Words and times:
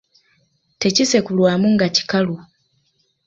Tekisekulwamu 0.79 1.67
nga 1.73 1.87
kikalu. 1.95 2.35